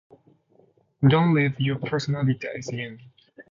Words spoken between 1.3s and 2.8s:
leave your personal details